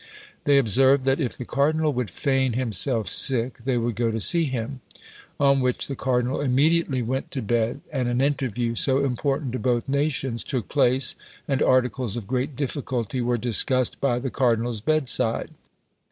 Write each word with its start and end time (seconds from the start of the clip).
They 0.45 0.57
observed, 0.57 1.03
that 1.03 1.19
if 1.19 1.37
the 1.37 1.45
cardinal 1.45 1.93
would 1.93 2.09
feign 2.09 2.53
himself 2.53 3.05
sick, 3.07 3.59
they 3.65 3.77
would 3.77 3.93
go 3.95 4.09
to 4.09 4.19
see 4.19 4.45
him: 4.45 4.81
on 5.39 5.59
which 5.61 5.85
the 5.85 5.95
cardinal 5.95 6.41
immediately 6.41 7.03
went 7.03 7.29
to 7.29 7.41
bed, 7.43 7.81
and 7.93 8.07
an 8.07 8.19
interview, 8.19 8.73
so 8.73 9.05
important 9.05 9.51
to 9.51 9.59
both 9.59 9.87
nations, 9.87 10.43
took 10.43 10.69
place, 10.69 11.13
and 11.47 11.61
articles 11.61 12.17
of 12.17 12.25
great 12.25 12.55
difficulty 12.55 13.21
were 13.21 13.37
discussed 13.37 14.01
by 14.01 14.17
the 14.17 14.31
cardinal's 14.31 14.81
bedside! 14.81 15.51